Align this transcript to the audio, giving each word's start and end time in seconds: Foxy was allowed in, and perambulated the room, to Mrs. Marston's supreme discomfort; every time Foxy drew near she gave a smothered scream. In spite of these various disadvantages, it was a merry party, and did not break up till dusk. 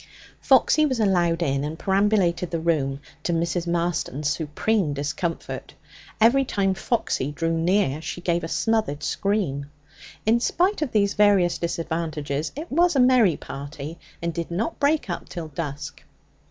Foxy 0.39 0.83
was 0.83 0.99
allowed 0.99 1.43
in, 1.43 1.63
and 1.63 1.77
perambulated 1.77 2.49
the 2.49 2.59
room, 2.59 2.99
to 3.21 3.31
Mrs. 3.31 3.67
Marston's 3.67 4.31
supreme 4.31 4.93
discomfort; 4.95 5.75
every 6.19 6.43
time 6.43 6.73
Foxy 6.73 7.31
drew 7.31 7.53
near 7.55 8.01
she 8.01 8.19
gave 8.19 8.43
a 8.43 8.47
smothered 8.47 9.03
scream. 9.03 9.67
In 10.25 10.39
spite 10.39 10.81
of 10.81 10.91
these 10.91 11.13
various 11.13 11.59
disadvantages, 11.59 12.51
it 12.55 12.71
was 12.71 12.95
a 12.95 12.99
merry 12.99 13.37
party, 13.37 13.99
and 14.23 14.33
did 14.33 14.49
not 14.49 14.79
break 14.79 15.07
up 15.07 15.29
till 15.29 15.49
dusk. 15.49 16.01